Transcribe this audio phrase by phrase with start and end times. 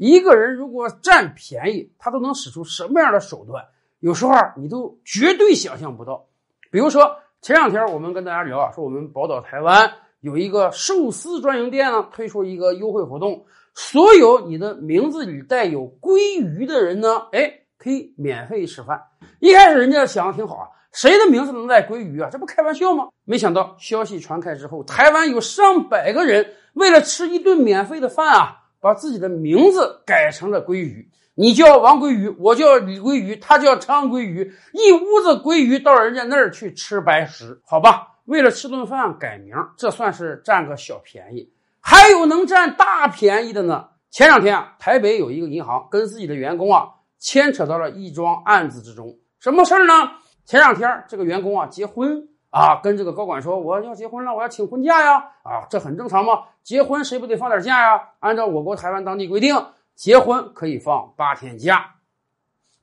[0.00, 3.62] 一个人如果占便宜，他都能使出什么样的手段？
[3.98, 6.24] 有时候，你都绝对想象不到。
[6.70, 13.44] 比如说前两天我们跟大家聊啊，说我们宝岛台湾有一个寿司专营店呢，推出一个优惠活动，
[13.74, 19.02] 所有你的名字里带有鲑鱼的人呢，哎，可以免费吃饭。
[19.38, 22.30] 一开始人家想的挺好啊，谁的名字能带鲑鱼啊？
[22.32, 23.08] 这不开玩笑吗？
[23.26, 31.10] 没想到消息传开之后，台湾有上百个人为了吃一顿免费的饭啊，把自己的名字改成了鲑鱼。
[31.34, 38.08] 你叫王鲑鱼，我叫李鲑鱼，他叫张鲑鱼，一屋子鲑鱼到人家那儿去吃白食，好吧？
[38.26, 41.52] 为了吃顿饭改名，这算是占个小便宜。
[41.80, 43.86] 还有能占大便宜的呢。
[44.10, 46.88] 前两天啊，台北有一个银行跟自己的员工啊
[47.18, 49.18] 牵扯到了一桩案子之中。
[49.38, 49.92] 什么事儿呢？
[50.44, 55.18] 前两天这个员工啊结婚啊，跟这个高管说我要结婚了，我要请婚假呀！
[55.44, 58.08] 啊，这很正常嘛，结婚谁不得放点假呀？
[58.18, 61.94] 按照我国台湾当地规定，结婚可以放八天假，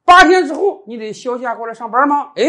[0.06, 2.32] 八天之后你得休假过来上班吗？
[2.38, 2.44] 哎，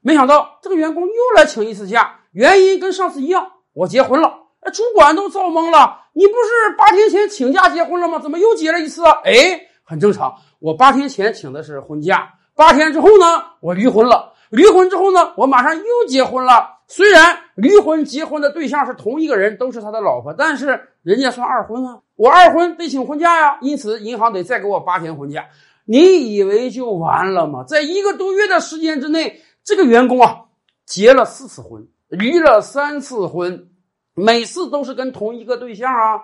[0.00, 4.38] 没想到这个员工又来请一次假，原因跟上次一样，我结婚了。
[4.60, 8.18] 哎，主管都遭懵了，你不是八天前请假结婚了吗？
[8.18, 9.04] 怎么又结了一次？
[9.24, 12.32] 哎，很正常，我八天前请的是婚假。
[12.54, 14.31] 八天之后呢，我离婚了。
[14.52, 16.80] 离婚之后呢，我马上又结婚了。
[16.86, 22.00] 虽然离婚结婚的对象是同一个人，都是他的老婆，但是人家算二婚啊。
[22.16, 25.46] 我二婚得请婚假呀，因此银行得再给我八天婚假。
[25.86, 27.64] 你以为就完了吗？
[27.66, 30.42] 在一个多月的时间之内，这个员工啊，
[30.84, 33.70] 结了四次婚，离了三次婚，
[34.14, 36.20] 每次都是跟同一个对象啊。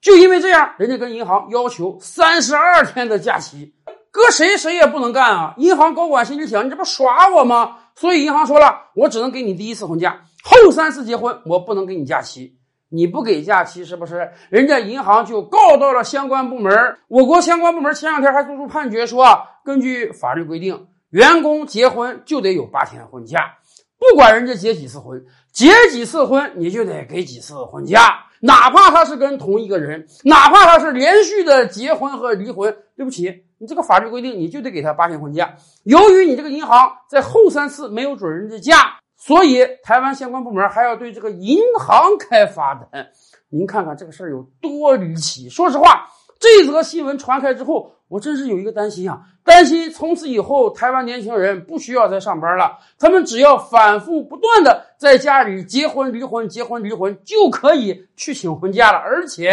[0.00, 3.74] 就因为这样，人家跟银行要求三十二天的假期。
[4.12, 5.54] 搁谁谁也不能干啊！
[5.56, 7.78] 银行高管心里想：你这不耍我吗？
[7.96, 12.58] 所以银行说了，我只能给你第一次婚假，后三次结婚我不能给你假期。
[12.90, 14.32] 你不给假期是不是？
[14.50, 16.98] 人家银行就告到了相关部门。
[17.08, 23.54] 我国相关部门前两天还做出判决，说啊根据法律规定，员工结婚就得有八天婚假，
[23.98, 33.46] 不管人家结几次婚，结几次婚你就得给几次婚假，哪怕他是跟同一个人，哪怕他是连续的结婚和离婚，对不起。
[33.62, 35.54] 你这个法律规定，你就得给他八天婚假。
[35.84, 43.06] 由于你这个银行在后三次没有准人家假，所以台湾相关部门还要对这个银行开罚单。
[43.50, 45.48] 您看看这个事儿有多离奇。
[45.48, 59.52] 说实话，这则新闻传开之后，我真是有一个担心啊，担心从此以后台湾年轻人不需要再上班了，他们只要反复不断的在家里结婚离婚结婚离婚，就可以去请婚假了，而且。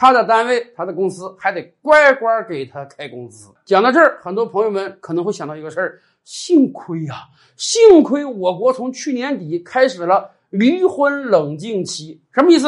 [0.00, 3.50] 他的单位，他的公司还得乖乖给他开工资。
[3.66, 12.18] 讲到这儿，很多朋友们可能会想到一个事儿：幸亏呀，幸亏我国从去年底开始了离婚冷静期。
[12.32, 12.66] 什么意思？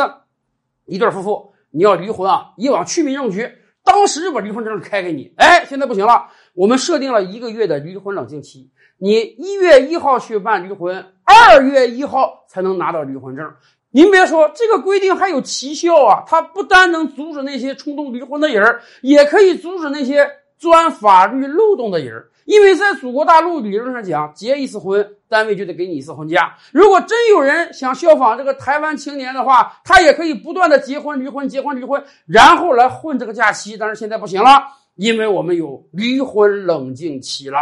[0.84, 3.50] 一对夫妇你要离婚啊，以往去民政局
[3.82, 5.32] 当时就把离婚证开给你。
[5.38, 8.70] 哎，现在不行了，我们设定了一个月的离婚冷静期。
[8.98, 13.52] 你一月一号去办离婚，二月一号才能拿到离婚证。
[13.90, 16.24] 您别说，这个规定还有奇效啊！
[16.26, 26.56] 它不单能阻止那些冲动离婚的人也可以阻止那些钻法律漏洞的人因为在祖国大陆理论上讲，结一次婚，单位就得给你一次婚假。
[26.72, 33.76] 如果真有人想效仿这个台湾青年的话，他也可以不断的结婚离婚，结婚离婚，然后来混这个假期。
[33.76, 34.64] 但是现在不行了，
[34.96, 37.58] 因为我们有离婚冷静期了。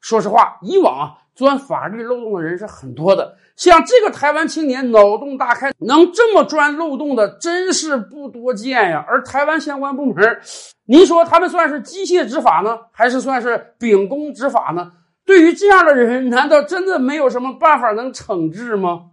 [0.00, 1.16] 说实话，以往啊。
[1.32, 9.02] 钻法律漏洞的人是很多的，像这个台湾青年脑洞大开，能这么钻漏洞的真是不多见呀。
[9.08, 10.38] 而台湾相关部门，
[10.84, 14.92] 您说他们算是机械执法呢，还是算是秉公执法呢？
[15.24, 19.04] 对于这样的人，难道真的没有什么办法能惩治吗？